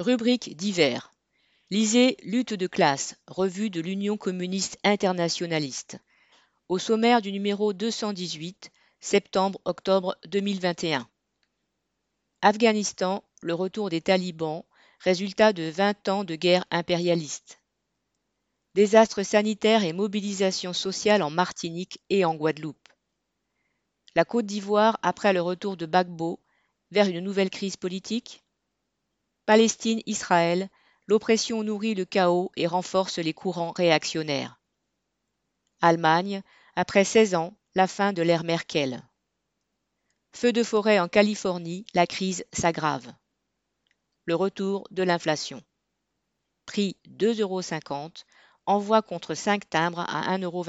[0.00, 1.12] Rubrique divers.
[1.70, 5.98] Lisez Lutte de classe, revue de l'Union communiste internationaliste.
[6.68, 11.08] Au sommaire du numéro 218, septembre-octobre 2021.
[12.42, 14.64] Afghanistan, le retour des talibans,
[14.98, 17.60] résultat de 20 ans de guerre impérialiste.
[18.74, 22.88] Désastre sanitaire et mobilisation sociale en Martinique et en Guadeloupe.
[24.16, 26.40] La Côte d'Ivoire après le retour de Bagbo
[26.90, 28.43] vers une nouvelle crise politique
[29.46, 30.70] Palestine-Israël,
[31.06, 34.60] l'oppression nourrit le chaos et renforce les courants réactionnaires.
[35.80, 36.42] Allemagne,
[36.76, 39.02] après 16 ans, la fin de l'ère Merkel.
[40.32, 43.12] Feu de forêt en Californie, la crise s'aggrave.
[44.24, 45.62] Le retour de l'inflation.
[46.66, 48.10] Prix 2,50 euros,
[48.66, 50.64] envoi contre 5 timbres à 1,28 euros.